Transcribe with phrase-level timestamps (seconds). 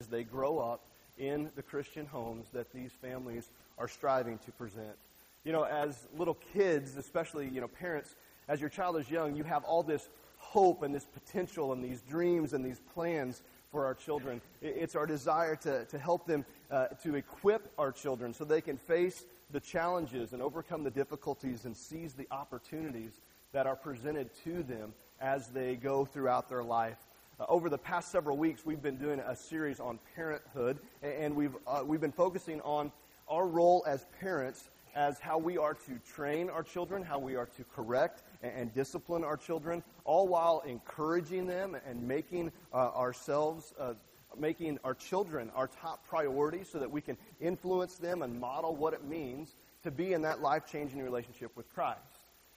[0.00, 0.86] as they grow up
[1.16, 4.94] in the Christian homes that these families are striving to present.
[5.42, 8.14] You know, as little kids, especially, you know, parents,
[8.46, 12.00] as your child is young, you have all this hope and this potential and these
[12.02, 13.42] dreams and these plans
[13.72, 14.40] for our children.
[14.62, 18.76] It's our desire to, to help them, uh, to equip our children so they can
[18.76, 23.18] face the challenges and overcome the difficulties and seize the opportunities
[23.50, 27.07] that are presented to them as they go throughout their life.
[27.40, 31.56] Uh, over the past several weeks, we've been doing a series on parenthood, and we've,
[31.68, 32.90] uh, we've been focusing on
[33.28, 37.46] our role as parents as how we are to train our children, how we are
[37.46, 43.72] to correct and, and discipline our children, all while encouraging them and making uh, ourselves,
[43.78, 43.94] uh,
[44.36, 48.92] making our children our top priority so that we can influence them and model what
[48.94, 52.00] it means to be in that life changing relationship with Christ.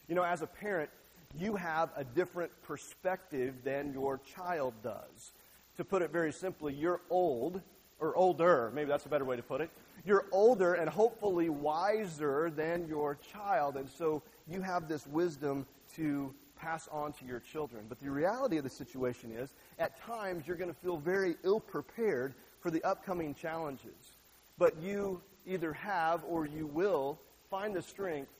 [0.07, 0.89] You know, as a parent,
[1.37, 5.33] you have a different perspective than your child does.
[5.77, 7.61] To put it very simply, you're old,
[7.99, 9.69] or older, maybe that's a better way to put it.
[10.05, 15.65] You're older and hopefully wiser than your child, and so you have this wisdom
[15.95, 17.85] to pass on to your children.
[17.87, 21.59] But the reality of the situation is, at times, you're going to feel very ill
[21.59, 24.17] prepared for the upcoming challenges.
[24.57, 28.31] But you either have or you will find the strength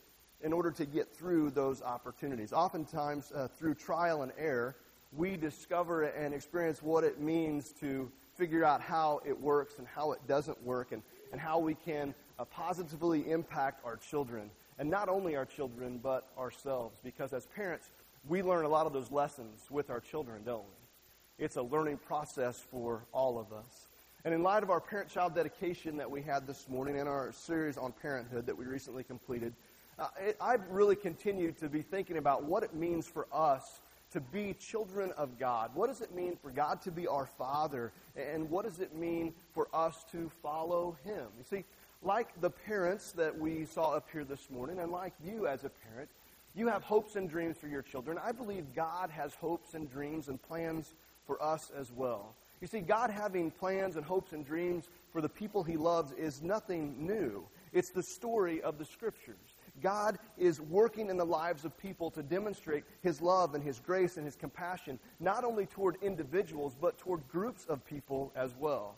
[0.43, 2.53] in order to get through those opportunities.
[2.53, 4.75] Oftentimes, uh, through trial and error,
[5.15, 10.13] we discover and experience what it means to figure out how it works and how
[10.13, 14.49] it doesn't work and, and how we can uh, positively impact our children.
[14.79, 16.99] And not only our children, but ourselves.
[17.03, 17.89] Because as parents,
[18.27, 21.45] we learn a lot of those lessons with our children, don't we?
[21.45, 23.87] It's a learning process for all of us.
[24.23, 27.31] And in light of our parent child dedication that we had this morning and our
[27.31, 29.53] series on parenthood that we recently completed,
[29.99, 34.19] uh, it, I've really continued to be thinking about what it means for us to
[34.19, 35.71] be children of God.
[35.73, 37.93] What does it mean for God to be our Father?
[38.15, 41.27] And what does it mean for us to follow Him?
[41.37, 41.63] You see,
[42.01, 45.69] like the parents that we saw up here this morning, and like you as a
[45.69, 46.09] parent,
[46.55, 48.17] you have hopes and dreams for your children.
[48.21, 50.93] I believe God has hopes and dreams and plans
[51.25, 52.35] for us as well.
[52.59, 56.41] You see, God having plans and hopes and dreams for the people He loves is
[56.41, 57.45] nothing new.
[57.71, 59.50] It's the story of the Scriptures.
[59.81, 64.17] God is working in the lives of people to demonstrate His love and His grace
[64.17, 68.95] and His compassion, not only toward individuals, but toward groups of people as well.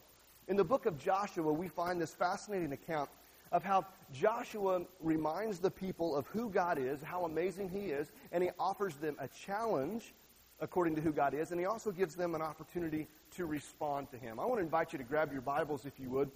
[0.47, 3.09] In the book of Joshua, we find this fascinating account
[3.51, 8.43] of how Joshua reminds the people of who God is, how amazing He is, and
[8.43, 10.13] He offers them a challenge
[10.59, 14.17] according to who God is, and He also gives them an opportunity to respond to
[14.17, 14.39] Him.
[14.39, 16.31] I want to invite you to grab your Bibles, if you would,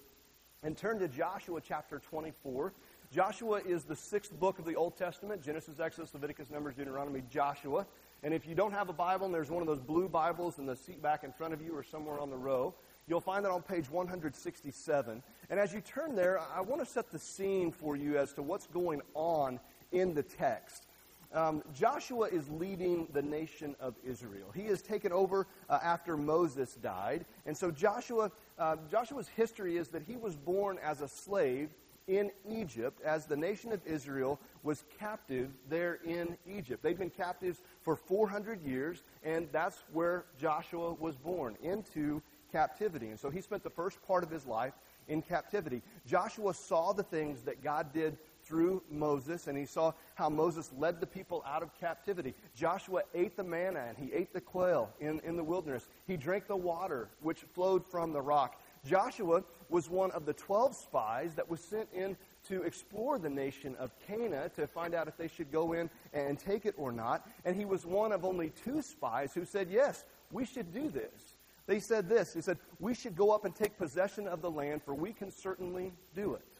[0.63, 2.74] and turn to Joshua chapter 24.
[3.12, 7.85] Joshua is the sixth book of the Old Testament Genesis, Exodus, Leviticus, Numbers, Deuteronomy, Joshua.
[8.22, 10.66] And if you don't have a Bible and there's one of those blue Bibles in
[10.66, 12.73] the seat back in front of you or somewhere on the row,
[13.07, 15.23] you'll find that on page 167.
[15.50, 18.41] And as you turn there, I want to set the scene for you as to
[18.41, 19.62] what's going on
[19.94, 20.88] in the text.
[21.34, 24.51] Um, Joshua is leading the nation of Israel.
[24.53, 27.25] He is taken over uh, after Moses died.
[27.45, 31.69] And so Joshua, uh, Joshua's history is that he was born as a slave
[32.07, 36.81] in Egypt as the nation of Israel was captive there in Egypt.
[36.81, 43.07] They'd been captives for 400 years, and that's where Joshua was born, into captivity.
[43.09, 44.73] And so he spent the first part of his life
[45.07, 45.81] in captivity.
[46.06, 51.01] Joshua saw the things that God did through Moses, and he saw how Moses led
[51.01, 52.34] the people out of captivity.
[52.56, 55.88] Joshua ate the manna and he ate the quail in, in the wilderness.
[56.06, 58.62] He drank the water which flowed from the rock.
[58.85, 62.16] Joshua was one of the 12 spies that was sent in
[62.48, 66.40] to explore the nation of Canaan to find out if they should go in and
[66.40, 67.28] take it or not.
[67.46, 71.38] And he was one of only two spies who said, Yes, we should do this.
[71.66, 74.82] They said this He said, We should go up and take possession of the land,
[74.84, 76.60] for we can certainly do it.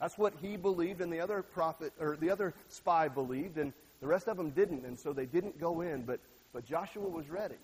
[0.00, 4.06] That's what he believed, and the other prophet, or the other spy believed, and the
[4.08, 6.18] rest of them didn't, and so they didn't go in, but,
[6.52, 7.54] but Joshua was ready.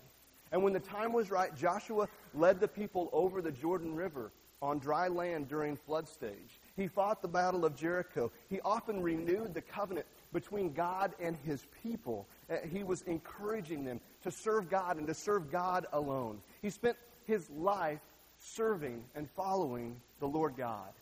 [0.52, 4.78] And when the time was right, Joshua led the people over the Jordan River on
[4.78, 6.60] dry land during flood stage.
[6.76, 8.30] He fought the battle of Jericho.
[8.48, 12.28] He often renewed the covenant between God and his people.
[12.50, 16.40] Uh, he was encouraging them to serve God and to serve God alone.
[16.62, 18.00] He spent his life
[18.38, 20.92] serving and following the Lord God.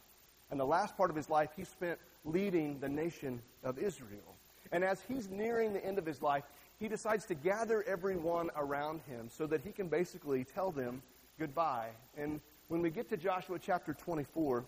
[0.50, 4.36] And the last part of his life, he spent leading the nation of Israel.
[4.72, 6.44] And as he's nearing the end of his life,
[6.78, 11.02] he decides to gather everyone around him so that he can basically tell them
[11.38, 11.90] goodbye.
[12.16, 14.64] And when we get to Joshua chapter 24,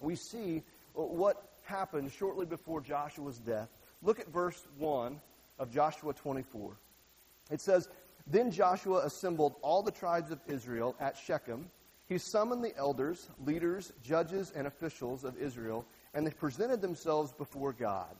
[0.00, 0.62] we see
[0.94, 3.68] what happened shortly before Joshua's death.
[4.02, 5.20] Look at verse 1
[5.58, 6.76] of Joshua 24.
[7.50, 7.88] It says,
[8.26, 11.70] Then Joshua assembled all the tribes of Israel at Shechem
[12.08, 17.74] he summoned the elders, leaders, judges, and officials of Israel, and they presented themselves before
[17.74, 18.16] God.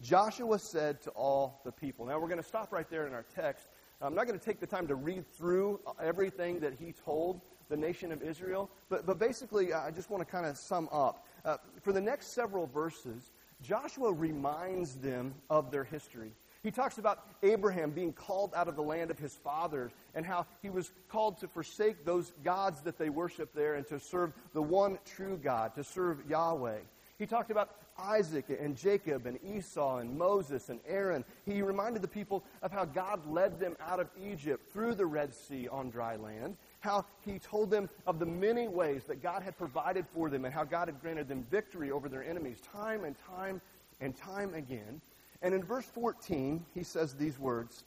[0.00, 2.06] Joshua said to all the people.
[2.06, 3.68] Now, we're going to stop right there in our text.
[4.00, 7.76] I'm not going to take the time to read through everything that he told the
[7.76, 11.26] nation of Israel, but, but basically, I just want to kind of sum up.
[11.44, 13.32] Uh, for the next several verses,
[13.62, 16.32] Joshua reminds them of their history.
[16.62, 20.46] He talks about Abraham being called out of the land of his fathers and how
[20.60, 24.62] he was called to forsake those gods that they worship there and to serve the
[24.62, 26.78] one true God, to serve Yahweh.
[27.18, 31.24] He talked about Isaac and Jacob and Esau and Moses and Aaron.
[31.44, 35.34] He reminded the people of how God led them out of Egypt through the Red
[35.34, 39.56] Sea on dry land, how he told them of the many ways that God had
[39.58, 43.16] provided for them and how God had granted them victory over their enemies time and
[43.18, 43.60] time
[44.00, 45.00] and time again.
[45.42, 47.84] And in verse 14, he says these words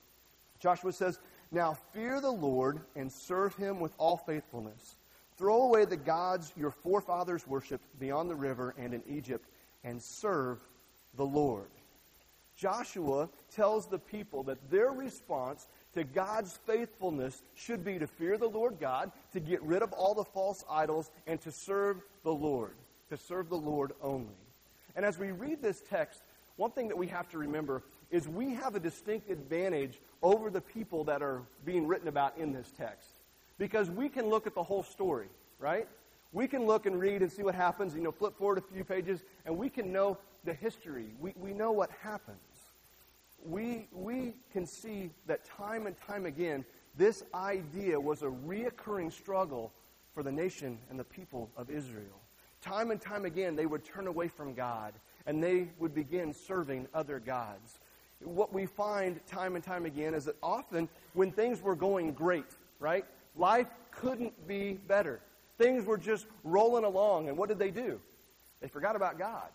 [0.59, 1.19] Joshua says,
[1.51, 4.95] Now fear the Lord and serve him with all faithfulness.
[5.37, 9.47] Throw away the gods your forefathers worshipped beyond the river and in Egypt
[9.83, 10.59] and serve
[11.15, 11.69] the Lord.
[12.55, 18.47] Joshua tells the people that their response to God's faithfulness should be to fear the
[18.47, 22.75] Lord God, to get rid of all the false idols, and to serve the Lord,
[23.09, 24.35] to serve the Lord only.
[24.95, 26.21] And as we read this text,
[26.55, 30.61] one thing that we have to remember is we have a distinct advantage over the
[30.61, 33.21] people that are being written about in this text.
[33.57, 35.29] Because we can look at the whole story,
[35.59, 35.87] right?
[36.33, 38.83] We can look and read and see what happens, you know, flip forward a few
[38.83, 41.13] pages, and we can know the history.
[41.19, 42.37] We, we know what happens.
[43.43, 46.63] We, we can see that time and time again,
[46.97, 49.71] this idea was a reoccurring struggle
[50.13, 52.19] for the nation and the people of Israel.
[52.61, 54.93] Time and time again, they would turn away from God
[55.25, 57.79] and they would begin serving other gods.
[58.23, 62.45] What we find time and time again is that often when things were going great,
[62.79, 63.05] right?
[63.35, 65.21] Life couldn't be better.
[65.61, 67.99] Things were just rolling along, and what did they do?
[68.61, 69.49] They forgot about God.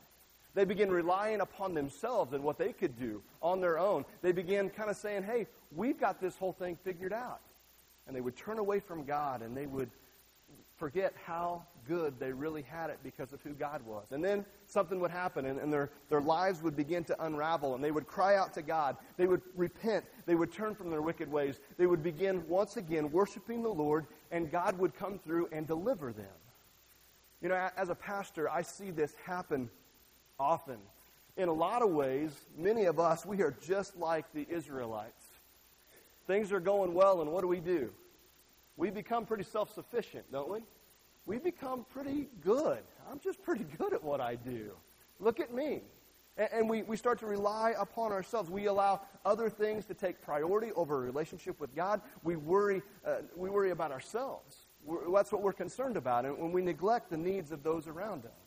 [0.54, 4.04] They began relying upon themselves and what they could do on their own.
[4.22, 7.40] They began kind of saying, hey, we've got this whole thing figured out.
[8.06, 9.90] And they would turn away from God and they would
[10.76, 14.06] forget how good they really had it because of who God was.
[14.12, 17.82] And then something would happen and, and, their, their lives would begin to unravel and
[17.82, 18.96] they would cry out to God.
[19.16, 20.04] They would repent.
[20.24, 21.58] They would turn from their wicked ways.
[21.78, 26.12] They would begin once again worshiping the Lord and God would come through and deliver
[26.12, 26.26] them.
[27.42, 29.70] You know, as a pastor, I see this happen
[30.38, 30.78] often.
[31.36, 35.24] In a lot of ways, many of us, we are just like the Israelites.
[36.26, 37.90] Things are going well, and what do we do?
[38.76, 40.60] We become pretty self sufficient, don't we?
[41.26, 42.78] We become pretty good.
[43.10, 44.70] I'm just pretty good at what I do.
[45.20, 45.82] Look at me.
[46.36, 48.50] And, we, we start to rely upon ourselves.
[48.50, 52.02] We allow other things to take priority over a relationship with God.
[52.22, 54.66] We worry, uh, we worry about ourselves.
[54.84, 56.26] We're, that's what we're concerned about.
[56.26, 58.46] And when we neglect the needs of those around us.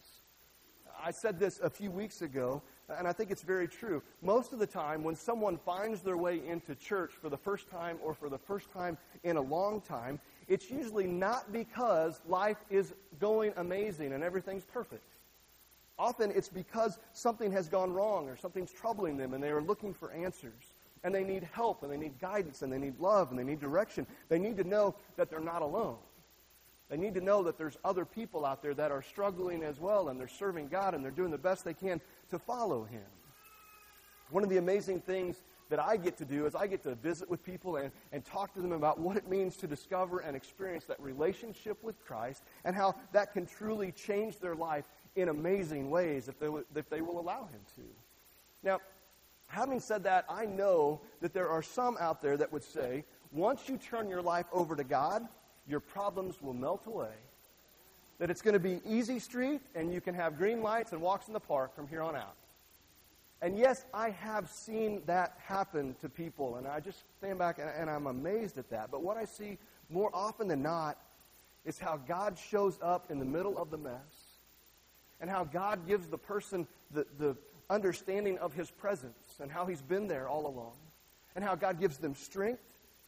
[1.04, 2.62] I said this a few weeks ago,
[2.98, 4.04] and I think it's very true.
[4.22, 7.98] Most of the time, when someone finds their way into church for the first time
[8.04, 12.94] or for the first time in a long time, it's usually not because life is
[13.20, 15.04] going amazing and everything's perfect.
[16.00, 19.94] Often it's because something has gone wrong or something's troubling them and they are looking
[19.94, 20.74] for answers.
[21.04, 23.60] And they need help and they need guidance and they need love and they need
[23.60, 24.08] direction.
[24.30, 25.98] They need to know that they're not alone.
[26.90, 30.08] They need to know that there's other people out there that are struggling as well
[30.10, 32.00] and they're serving God and they're doing the best they can
[32.32, 33.04] to follow Him.
[34.32, 37.30] One of the amazing things that I get to do is I get to visit
[37.30, 40.86] with people and, and talk to them about what it means to discover and experience
[40.86, 44.86] that relationship with Christ and how that can truly change their life
[45.16, 47.82] in amazing ways if they, if they will allow Him to.
[48.64, 48.80] Now,
[49.48, 53.68] having said that, I know that there are some out there that would say, once
[53.68, 55.28] you turn your life over to God,
[55.68, 57.14] your problems will melt away.
[58.18, 61.28] That it's going to be easy street and you can have green lights and walks
[61.28, 62.36] in the park from here on out.
[63.42, 67.70] And yes, I have seen that happen to people, and I just stand back and,
[67.70, 68.92] and I'm amazed at that.
[68.92, 69.58] But what I see
[69.90, 70.98] more often than not
[71.66, 74.19] is how God shows up in the middle of the mess
[75.22, 77.36] and how God gives the person the, the
[77.70, 80.74] understanding of his presence and how he's been there all along
[81.36, 82.64] and how God gives them strength,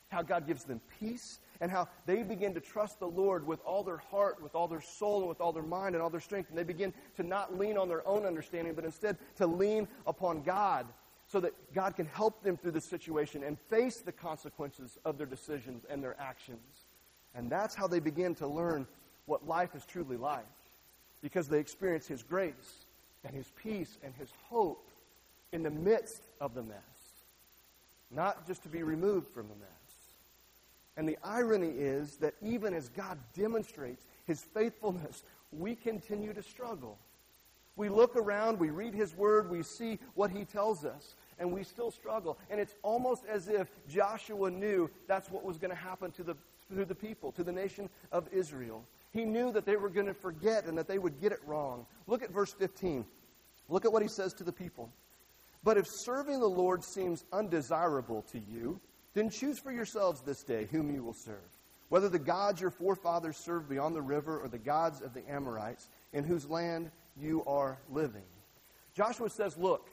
[0.09, 3.83] how God gives them peace, and how they begin to trust the Lord with all
[3.83, 6.49] their heart, with all their soul, and with all their mind and all their strength.
[6.49, 10.43] And they begin to not lean on their own understanding, but instead to lean upon
[10.43, 10.87] God
[11.27, 15.27] so that God can help them through the situation and face the consequences of their
[15.27, 16.85] decisions and their actions.
[17.33, 18.85] And that's how they begin to learn
[19.25, 20.45] what life is truly like
[21.21, 22.85] because they experience His grace
[23.23, 24.89] and His peace and His hope
[25.51, 26.77] in the midst of the mess,
[28.09, 29.81] not just to be removed from the mess.
[30.97, 36.97] And the irony is that even as God demonstrates his faithfulness, we continue to struggle.
[37.75, 41.63] We look around, we read his word, we see what he tells us, and we
[41.63, 42.37] still struggle.
[42.49, 46.35] And it's almost as if Joshua knew that's what was going to happen to the,
[46.75, 48.83] to the people, to the nation of Israel.
[49.11, 51.85] He knew that they were going to forget and that they would get it wrong.
[52.07, 53.05] Look at verse 15.
[53.67, 54.89] Look at what he says to the people.
[55.63, 58.79] But if serving the Lord seems undesirable to you,
[59.13, 61.35] then choose for yourselves this day whom you will serve,
[61.89, 65.89] whether the gods your forefathers served beyond the river or the gods of the Amorites
[66.13, 66.89] in whose land
[67.19, 68.23] you are living.
[68.95, 69.89] Joshua says, Look,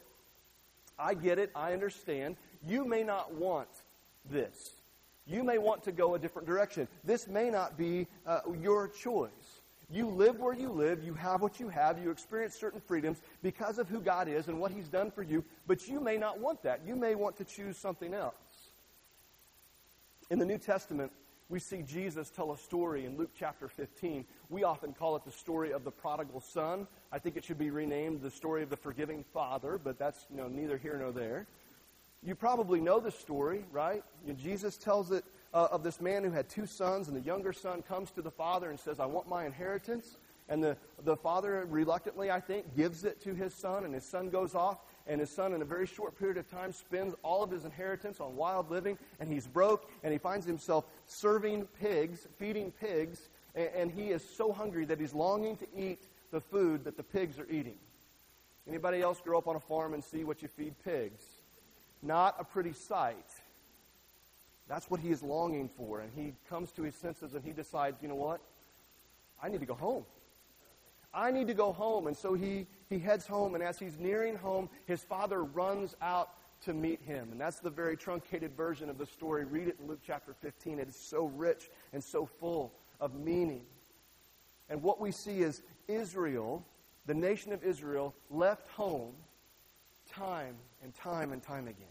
[0.99, 2.37] I get it, I understand.
[2.67, 3.69] You may not want
[4.31, 4.78] this.
[5.29, 6.89] You may want to go a different direction.
[7.05, 9.61] This may not be uh, your choice.
[9.91, 13.79] You live where you live, you have what you have, you experience certain freedoms because
[13.79, 16.63] of who God is and what He's done for you, but you may not want
[16.63, 16.81] that.
[16.87, 18.35] You may want to choose something else.
[20.31, 21.11] In the New Testament,
[21.49, 24.27] we see Jesus tell a story in Luke chapter 15.
[24.51, 26.87] We often call it the story of the prodigal son.
[27.11, 30.37] I think it should be renamed the story of the forgiving father, but that's you
[30.37, 31.47] know, neither here nor there.
[32.23, 34.03] You probably know the story, right?
[34.37, 37.83] Jesus tells it uh, of this man who had two sons, and the younger son
[37.83, 40.19] comes to the father and says, I want my inheritance.
[40.49, 44.31] And the, the father, reluctantly, I think, gives it to his son, and his son
[44.31, 47.51] goes off and his son, in a very short period of time, spends all of
[47.51, 52.71] his inheritance on wild living, and he's broke, and he finds himself serving pigs, feeding
[52.71, 56.99] pigs, and, and he is so hungry that he's longing to eat the food that
[56.99, 57.77] the pigs are eating.
[58.69, 61.25] Anybody else grow up on a farm and see what you feed pigs?
[62.03, 63.27] Not a pretty sight.
[64.69, 66.01] That's what he is longing for.
[66.01, 68.41] And he comes to his senses and he decides, you know what?
[69.43, 70.05] I need to go home.
[71.13, 72.07] I need to go home.
[72.07, 76.31] And so he, he heads home, and as he's nearing home, his father runs out
[76.65, 77.29] to meet him.
[77.33, 79.45] And that's the very truncated version of the story.
[79.45, 80.79] Read it in Luke chapter 15.
[80.79, 83.63] It is so rich and so full of meaning.
[84.69, 86.65] And what we see is Israel,
[87.07, 89.15] the nation of Israel, left home
[90.13, 91.87] time and time and time again.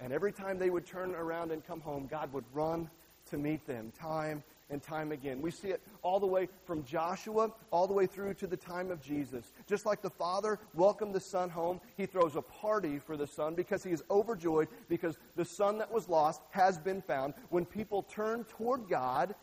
[0.00, 2.90] And every time they would turn around and come home, God would run
[3.30, 5.40] to meet them time and time again.
[5.40, 8.90] We see it all the way from Joshua all the way through to the time
[8.90, 9.52] of Jesus.
[9.68, 13.54] Just like the father welcomed the son home, he throws a party for the son
[13.54, 17.34] because he is overjoyed because the son that was lost has been found.
[17.50, 19.34] When people turn toward God,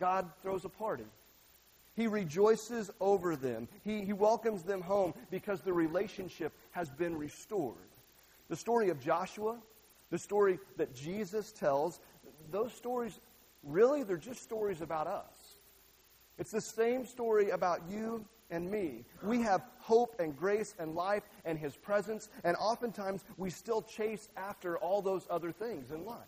[0.00, 1.04] God throws a party.
[1.94, 3.68] He rejoices over them.
[3.84, 7.76] He, he welcomes them home because the relationship has been restored.
[8.48, 9.58] The story of Joshua,
[10.10, 12.00] the story that Jesus tells,
[12.50, 13.20] those stories
[13.62, 15.34] really, they're just stories about us.
[16.38, 19.04] It's the same story about you and me.
[19.22, 24.28] We have hope and grace and life and His presence, and oftentimes we still chase
[24.36, 26.18] after all those other things in life.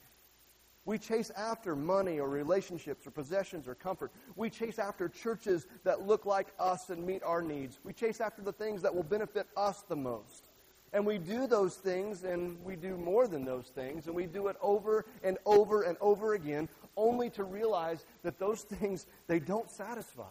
[0.86, 4.12] We chase after money or relationships or possessions or comfort.
[4.36, 7.78] We chase after churches that look like us and meet our needs.
[7.84, 10.48] We chase after the things that will benefit us the most.
[10.92, 14.48] And we do those things and we do more than those things and we do
[14.48, 19.70] it over and over and over again only to realize that those things, they don't
[19.70, 20.22] satisfy.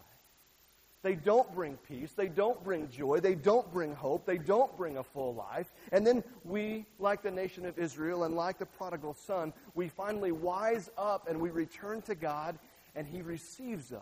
[1.03, 2.13] They don't bring peace.
[2.13, 3.19] They don't bring joy.
[3.19, 4.25] They don't bring hope.
[4.25, 5.74] They don't bring a full life.
[5.91, 10.31] And then we, like the nation of Israel and like the prodigal son, we finally
[10.31, 12.57] wise up and we return to God
[12.95, 14.01] and he receives us.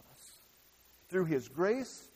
[1.09, 2.07] Through his grace,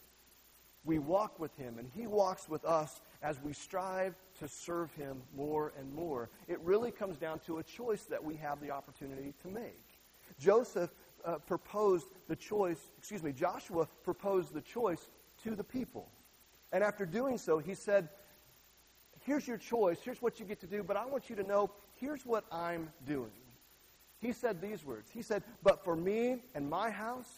[0.83, 5.23] we walk with him and he walks with us as we strive to serve him
[5.35, 6.29] more and more.
[6.47, 9.83] It really comes down to a choice that we have the opportunity to make.
[10.39, 10.91] Joseph
[11.25, 15.09] uh, proposed the choice, excuse me, Joshua proposed the choice
[15.43, 16.09] to the people.
[16.71, 18.09] And after doing so, he said,
[19.21, 19.97] Here's your choice.
[20.03, 20.83] Here's what you get to do.
[20.83, 23.31] But I want you to know here's what I'm doing.
[24.19, 27.29] He said these words He said, But for me and my house,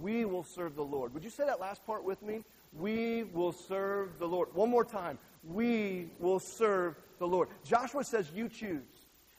[0.00, 1.14] we will serve the Lord.
[1.14, 2.44] Would you say that last part with me?
[2.72, 4.48] We will serve the Lord.
[4.54, 5.18] One more time.
[5.44, 7.48] We will serve the Lord.
[7.64, 8.82] Joshua says, You choose.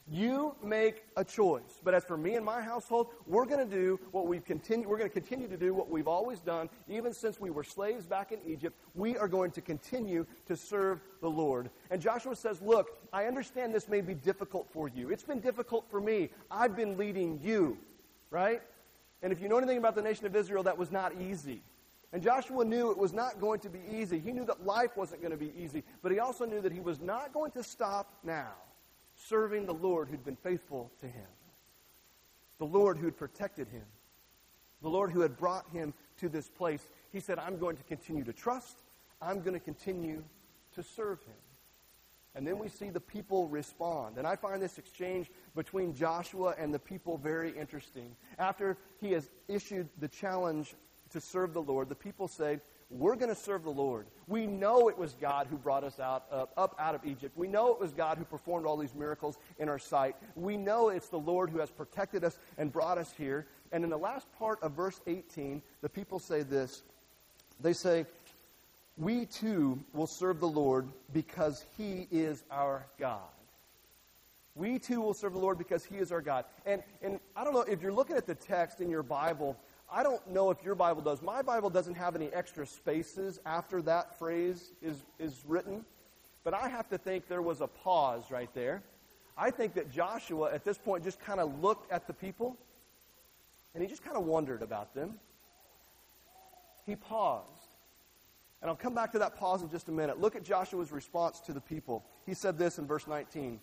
[0.08, 1.82] You make a choice.
[1.84, 5.00] But as for me and my household, we're going to do what we've continued, we're
[5.00, 8.32] going to continue to do what we've always done, even since we were slaves back
[8.32, 8.78] in Egypt.
[8.94, 11.72] We are going to continue to serve the Lord.
[11.90, 15.10] And Joshua says, Look, I understand this may be difficult for you.
[15.10, 16.30] It's been difficult for me.
[16.52, 17.76] I've been leading you,
[18.30, 18.62] right?
[19.24, 21.64] And if you know anything about the nation of Israel, that was not easy.
[22.14, 24.20] And Joshua knew it was not going to be easy.
[24.20, 26.80] He knew that life wasn't going to be easy, but he also knew that he
[26.80, 28.54] was not going to stop now
[29.30, 31.28] serving the Lord who'd been faithful to him,
[32.58, 33.86] the Lord who had protected him,
[34.82, 36.88] the Lord who had brought him to this place.
[37.12, 38.78] He said, I'm going to continue to trust,
[39.22, 40.24] I'm going to continue
[40.76, 41.36] to serve him.
[42.36, 44.18] And then we see the people respond.
[44.18, 48.14] And I find this exchange between Joshua and the people very interesting.
[48.38, 50.76] After he has issued the challenge
[51.12, 54.06] to serve the Lord, the people say, We're going to serve the Lord.
[54.28, 57.36] We know it was God who brought us out, uh, up out of Egypt.
[57.36, 60.16] We know it was God who performed all these miracles in our sight.
[60.36, 63.48] We know it's the Lord who has protected us and brought us here.
[63.72, 66.84] And in the last part of verse 18, the people say this
[67.60, 68.06] They say,
[68.98, 73.20] we too will serve the Lord because He is our God.
[74.56, 76.46] We too will serve the Lord because He is our God.
[76.66, 79.58] And, and I don't know if you're looking at the text in your Bible,
[79.92, 81.22] I don't know if your Bible does.
[81.22, 85.86] My Bible doesn't have any extra spaces after that phrase is, is written.
[86.44, 88.84] But I have to think there was a pause right there.
[89.38, 92.58] I think that Joshua at this point just kind of looked at the people
[93.74, 95.16] and he just kind of wondered about them.
[96.86, 97.50] He paused.
[98.62, 100.20] And I'll come back to that pause in just a minute.
[100.20, 102.06] Look at Joshua's response to the people.
[102.26, 103.60] He said this in verse 19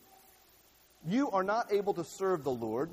[1.07, 2.91] You are not able to serve the Lord.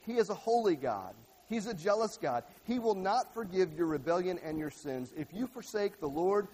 [0.00, 1.14] He is a holy God.
[1.52, 2.44] He's a jealous God.
[2.64, 5.12] He will not forgive your rebellion and your sins.
[5.16, 6.48] If you forsake the Lord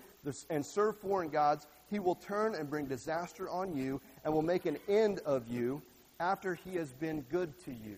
[0.50, 4.66] and serve foreign gods, he will turn and bring disaster on you and will make
[4.66, 5.80] an end of you
[6.18, 7.96] after he has been good to you.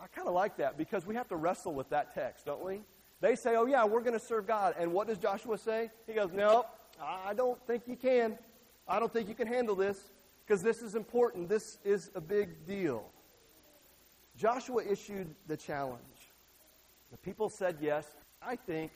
[0.00, 2.80] I kind of like that because we have to wrestle with that text, don't we?
[3.20, 4.74] They say, oh, yeah, we're going to serve God.
[4.78, 5.90] And what does Joshua say?
[6.06, 6.64] He goes, no,
[7.00, 8.38] I don't think you can.
[8.88, 10.10] I don't think you can handle this
[10.46, 11.48] because this is important.
[11.48, 13.04] This is a big deal.
[14.40, 16.00] Joshua issued the challenge.
[17.10, 18.06] The people said yes.
[18.40, 18.90] I think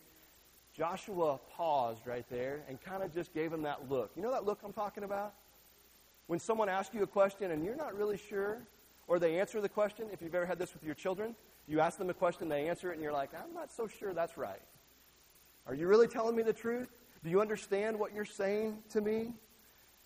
[0.74, 4.10] Joshua paused right there and kind of just gave him that look.
[4.16, 5.34] You know that look I'm talking about?
[6.28, 8.62] When someone asks you a question and you're not really sure,
[9.06, 11.36] or they answer the question, if you've ever had this with your children,
[11.68, 14.14] you ask them a question, they answer it, and you're like, I'm not so sure
[14.14, 14.62] that's right.
[15.66, 16.88] Are you really telling me the truth?
[17.22, 19.34] Do you understand what you're saying to me?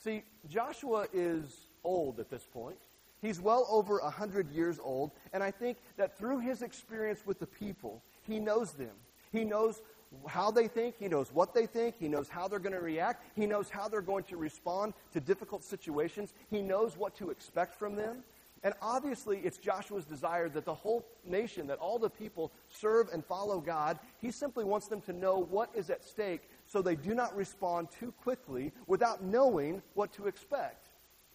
[0.02, 2.78] See, Joshua is old at this point.
[3.21, 7.47] He's well over 100 years old, and I think that through his experience with the
[7.47, 8.95] people, he knows them.
[9.33, 9.83] He knows
[10.27, 13.25] how they think, he knows what they think, he knows how they're going to react,
[13.35, 17.75] he knows how they're going to respond to difficult situations, he knows what to expect
[17.75, 18.23] from them.
[18.65, 23.25] And obviously, it's Joshua's desire that the whole nation, that all the people serve and
[23.25, 24.00] follow God.
[24.21, 27.89] He simply wants them to know what is at stake so they do not respond
[28.00, 30.89] too quickly without knowing what to expect.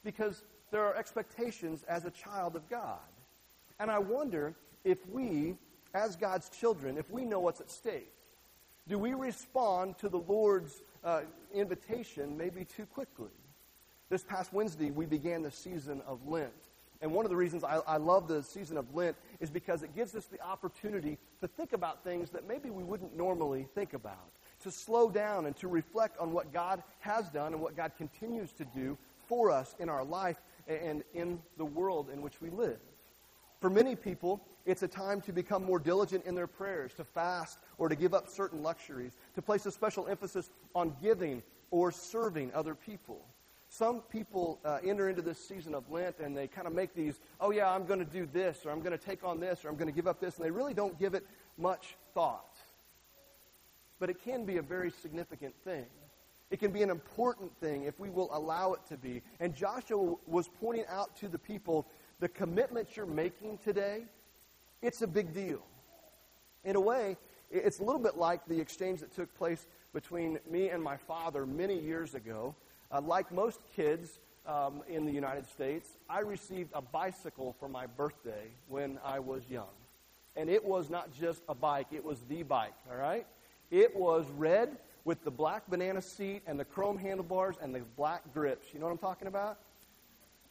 [0.03, 2.97] Because there are expectations as a child of God.
[3.79, 5.55] And I wonder if we,
[5.93, 8.11] as God's children, if we know what's at stake,
[8.87, 11.21] do we respond to the Lord's uh,
[11.53, 13.29] invitation maybe too quickly?
[14.09, 16.51] This past Wednesday, we began the season of Lent.
[17.03, 19.93] And one of the reasons I, I, love the season of Lent is because it
[19.93, 24.31] gives us the opportunity to think about things that maybe we wouldn't normally think about,
[24.63, 28.51] to slow down and to reflect on what God has done and what God continues
[28.53, 32.79] to do for us in our life and in the world in which we live.
[33.59, 37.59] For many people, it's a time to become more diligent in their prayers, to fast
[37.77, 42.51] or to give up certain luxuries, to place a special emphasis on giving or serving
[42.53, 43.25] other people.
[43.69, 47.19] Some people uh, enter into this season of Lent and they kind of make these,
[47.41, 49.69] oh, yeah, I'm going to do this, or I'm going to take on this, or
[49.69, 51.25] I'm going to give up this, and they really don't give it
[51.57, 52.55] much thought.
[53.99, 55.85] But it can be a very significant thing.
[56.53, 59.23] It can be an important thing if we will allow it to be.
[59.39, 61.87] And Joshua was pointing out to the people
[62.19, 64.03] the commitment you're making today,
[64.83, 65.63] it's a big deal.
[66.63, 67.17] In a way,
[67.49, 71.47] it's a little bit like the exchange that took place between me and my father
[71.47, 72.53] many years ago
[72.91, 77.87] uh, like most kids um, in the United States, I received a bicycle for my
[77.87, 79.73] birthday when I was young.
[80.35, 83.25] And it was not just a bike, it was the bike, all right?
[83.71, 88.21] It was red with the black banana seat and the chrome handlebars and the black
[88.33, 88.67] grips.
[88.73, 89.59] You know what I'm talking about?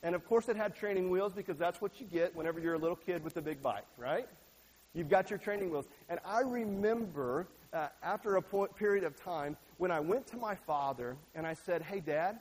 [0.02, 2.78] And of course, it had training wheels because that's what you get whenever you're a
[2.78, 4.28] little kid with a big bike, right?
[4.94, 5.86] You've got your training wheels.
[6.08, 10.54] And I remember uh, after a point, period of time when I went to my
[10.54, 12.38] father and I said, Hey, Dad,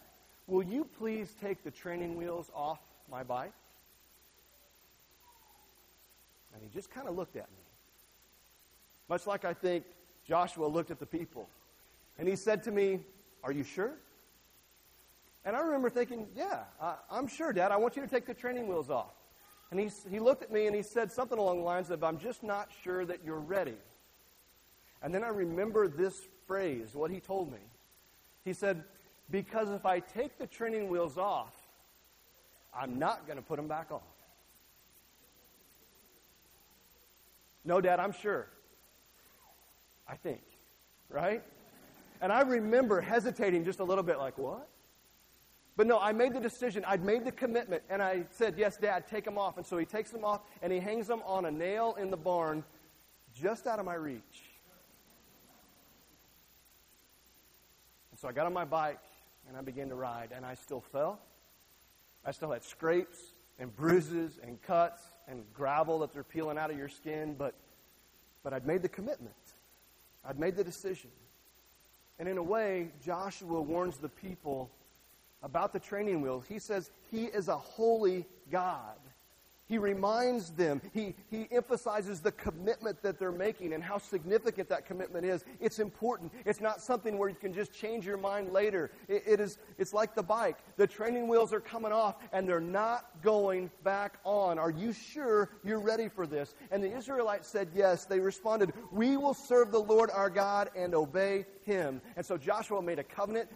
[0.47, 3.54] will you please take the training wheels off my bike?
[6.54, 7.63] And he just kind of looked at me.
[9.08, 9.86] Much like I think
[10.28, 11.47] Joshua looked at the people.
[12.17, 13.02] And he said to me,
[13.43, 13.93] Are you sure?
[15.43, 17.71] And I remember thinking, Yeah, I, I'm sure, Dad.
[17.71, 19.13] I want you to take the training wheels off.
[19.71, 22.19] And he, he looked at me and he said something along the lines of, I'm
[22.19, 23.78] just not sure that you're ready.
[25.02, 27.60] And then I remember this phrase, what he told me.
[28.43, 28.84] He said,
[29.30, 31.54] Because if I take the training wheels off,
[32.74, 34.02] I'm not going to put them back on.
[37.63, 38.47] No, Dad, I'm sure.
[40.08, 40.41] I think.
[41.10, 41.43] Right?
[42.21, 44.69] And I remember hesitating just a little bit, like, what?
[45.75, 46.86] But no, I made the decision.
[46.86, 47.81] I'd made the commitment.
[47.89, 49.57] And I said, Yes, Dad, take them off.
[49.57, 52.17] And so he takes them off and he hangs them on a nail in the
[52.17, 52.63] barn
[53.34, 54.21] just out of my reach.
[58.12, 58.99] And so I got on my bike
[59.47, 60.34] and I began to ride.
[60.36, 61.19] And I still fell.
[62.25, 63.17] I still had scrapes
[63.57, 67.36] and bruises and cuts and gravel that they're peeling out of your skin.
[67.38, 67.55] But,
[68.43, 69.34] but I'd made the commitment,
[70.23, 71.10] I'd made the decision.
[72.21, 74.69] And in a way, Joshua warns the people
[75.41, 76.45] about the training wheels.
[76.47, 78.95] He says he is a holy God.
[79.71, 84.86] He reminds them, he, he emphasizes the commitment that they're making and how significant that
[84.86, 85.45] commitment is.
[85.62, 86.34] It's important.
[86.45, 88.91] It's not something where you can just change your mind later.
[89.07, 90.57] It, it is, it's like the bike.
[90.75, 94.60] The training wheels are coming off and they're not going back on.
[94.60, 96.53] Are you sure you're ready for this?
[96.69, 98.03] And the Israelites said yes.
[98.03, 102.02] They responded, We will serve the Lord our God and obey him.
[102.15, 103.50] And so Joshua made a covenant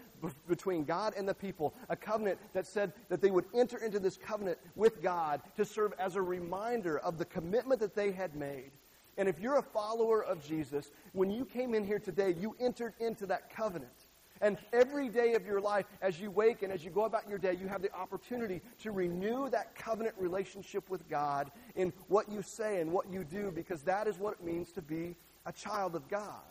[0.47, 4.17] between God and the people, a covenant that said that they would enter into this
[4.17, 8.71] covenant with God to serve as a reminder of the commitment that they had made.
[9.17, 12.93] And if you're a follower of Jesus, when you came in here today, you entered
[12.99, 13.91] into that covenant.
[14.41, 17.37] And every day of your life, as you wake and as you go about your
[17.37, 22.41] day, you have the opportunity to renew that covenant relationship with God in what you
[22.41, 25.15] say and what you do, because that is what it means to be
[25.45, 26.41] a child of God.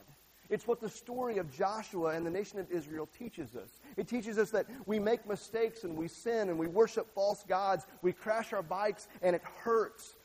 [0.50, 3.80] It's what the story of Joshua and the nation of Israel teaches us.
[3.96, 7.86] It teaches us that we make mistakes and we sin and we worship false gods.
[8.02, 10.16] We crash our bikes and it hurts.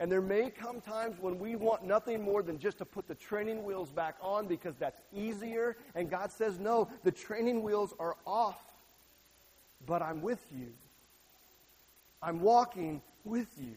[0.00, 3.16] And there may come times when we want nothing more than just to put the
[3.16, 5.76] training wheels back on because that's easier.
[5.94, 8.60] And God says, no, the training wheels are off,
[9.86, 10.68] but I'm with you.
[12.22, 13.74] I'm walking with you.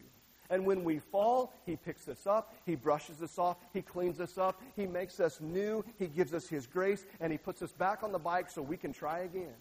[0.50, 4.36] And when we fall, He picks us up, He brushes us off, He cleans us
[4.36, 8.02] up, He makes us new, He gives us His grace, and He puts us back
[8.02, 9.54] on the bike so we can try again.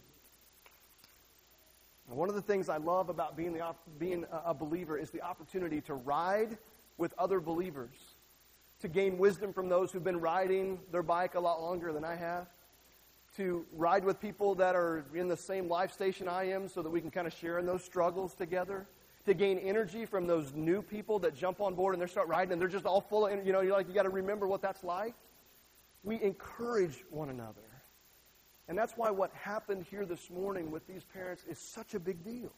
[2.10, 5.22] And one of the things I love about being, the, being a believer is the
[5.22, 6.58] opportunity to ride
[6.98, 7.96] with other believers,
[8.82, 12.15] to gain wisdom from those who've been riding their bike a lot longer than I
[12.15, 12.48] have,
[13.38, 16.89] to ride with people that are in the same life station I am so that
[16.89, 18.88] we can kind of share in those struggles together
[19.25, 22.53] to gain energy from those new people that jump on board and they start riding
[22.53, 24.62] and they're just all full of, you know, you're like, you got to remember what
[24.62, 25.13] that's like.
[26.03, 27.62] We encourage one another.
[28.67, 32.23] And that's why what happened here this morning with these parents is such a big
[32.23, 32.51] deal.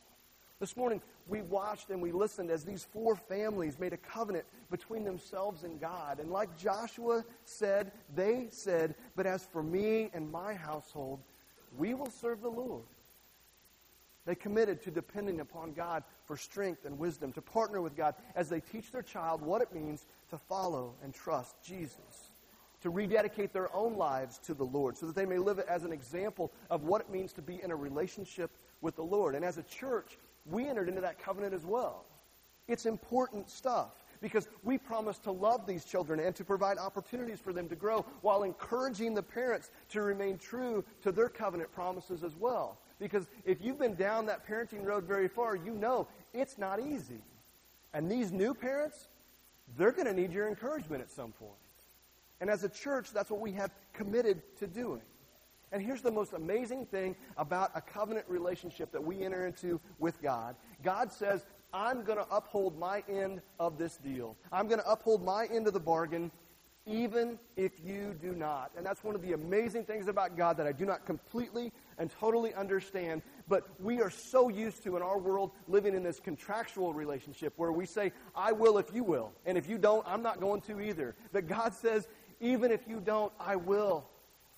[0.59, 5.03] This morning, we watched and we listened as these four families made a covenant between
[5.03, 6.19] themselves and God.
[6.19, 11.19] And like Joshua said, they said, But as for me and my household,
[11.77, 12.85] we will serve the Lord.
[14.25, 18.49] They committed to depending upon God for strength and wisdom, to partner with God as
[18.49, 22.31] they teach their child what it means to follow and trust Jesus,
[22.81, 25.83] to rededicate their own lives to the Lord so that they may live it as
[25.83, 29.35] an example of what it means to be in a relationship with the Lord.
[29.35, 32.05] And as a church, we entered into that covenant as well.
[32.67, 37.51] It's important stuff because we promise to love these children and to provide opportunities for
[37.51, 42.35] them to grow while encouraging the parents to remain true to their covenant promises as
[42.35, 42.79] well.
[43.03, 47.21] Because if you've been down that parenting road very far, you know it's not easy.
[47.93, 49.09] And these new parents,
[49.77, 51.51] they're going to need your encouragement at some point.
[52.39, 55.01] And as a church, that's what we have committed to doing.
[55.73, 60.21] And here's the most amazing thing about a covenant relationship that we enter into with
[60.21, 64.37] God God says, I'm going to uphold my end of this deal.
[64.49, 66.31] I'm going to uphold my end of the bargain,
[66.85, 68.71] even if you do not.
[68.77, 72.09] And that's one of the amazing things about God that I do not completely and
[72.19, 73.21] totally understand.
[73.47, 77.71] But we are so used to in our world living in this contractual relationship where
[77.71, 79.31] we say, I will if you will.
[79.45, 81.15] And if you don't, I'm not going to either.
[81.31, 82.07] But God says,
[82.39, 84.05] even if you don't, I will.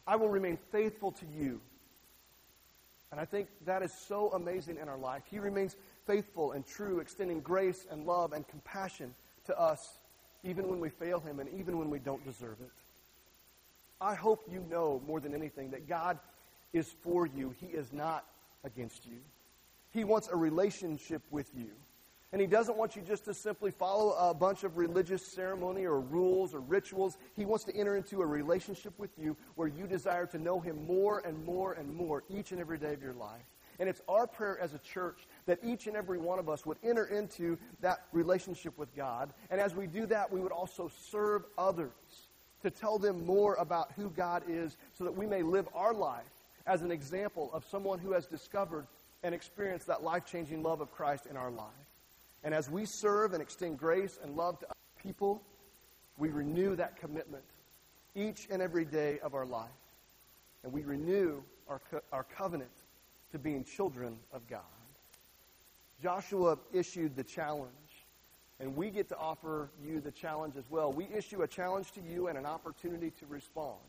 [0.07, 1.61] I will remain faithful to you.
[3.11, 5.23] And I think that is so amazing in our life.
[5.29, 9.13] He remains faithful and true, extending grace and love and compassion
[9.45, 9.99] to us,
[10.43, 12.71] even when we fail Him and even when we don't deserve it.
[14.01, 16.19] I hope you know more than anything that God
[16.75, 18.25] is for you, He is not
[18.63, 19.17] against you.
[19.91, 21.69] He wants a relationship with you.
[22.31, 26.01] And He doesn't want you just to simply follow a bunch of religious ceremony or
[26.01, 27.17] rules or rituals.
[27.35, 30.85] He wants to enter into a relationship with you where you desire to know Him
[30.85, 33.45] more and more and more each and every day of your life.
[33.79, 36.77] And it's our prayer as a church that each and every one of us would
[36.83, 39.33] enter into that relationship with God.
[39.49, 41.91] And as we do that, we would also serve others
[42.63, 46.23] to tell them more about who God is so that we may live our life
[46.65, 48.87] as an example of someone who has discovered
[49.23, 51.69] and experienced that life changing love of Christ in our life.
[52.43, 55.41] And as we serve and extend grace and love to other people,
[56.17, 57.43] we renew that commitment
[58.15, 59.69] each and every day of our life.
[60.63, 62.69] And we renew our, co- our covenant
[63.31, 64.61] to being children of God.
[66.01, 67.71] Joshua issued the challenge,
[68.59, 70.91] and we get to offer you the challenge as well.
[70.91, 73.79] We issue a challenge to you and an opportunity to respond.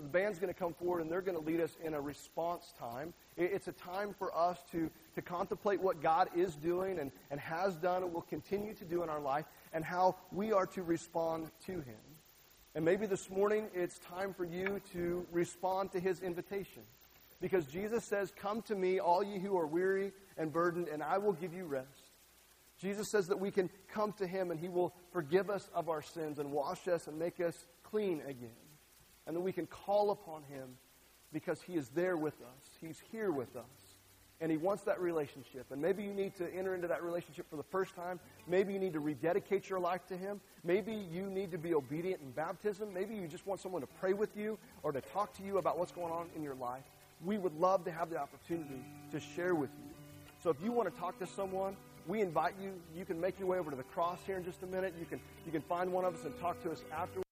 [0.00, 2.72] The band's going to come forward and they're going to lead us in a response
[2.78, 3.14] time.
[3.36, 7.76] It's a time for us to, to contemplate what God is doing and, and has
[7.76, 11.50] done and will continue to do in our life and how we are to respond
[11.66, 11.96] to Him.
[12.74, 16.82] And maybe this morning it's time for you to respond to His invitation.
[17.40, 21.18] Because Jesus says, Come to me, all you who are weary and burdened, and I
[21.18, 22.10] will give you rest.
[22.78, 26.02] Jesus says that we can come to Him and He will forgive us of our
[26.02, 28.63] sins and wash us and make us clean again.
[29.26, 30.68] And that we can call upon Him
[31.32, 32.70] because He is there with us.
[32.80, 33.64] He's here with us.
[34.40, 35.66] And He wants that relationship.
[35.70, 38.20] And maybe you need to enter into that relationship for the first time.
[38.46, 40.40] Maybe you need to rededicate your life to Him.
[40.62, 42.92] Maybe you need to be obedient in baptism.
[42.92, 45.78] Maybe you just want someone to pray with you or to talk to you about
[45.78, 46.84] what's going on in your life.
[47.24, 49.94] We would love to have the opportunity to share with you.
[50.42, 52.72] So if you want to talk to someone, we invite you.
[52.94, 54.94] You can make your way over to the cross here in just a minute.
[54.98, 57.23] You can, you can find one of us and talk to us afterwards.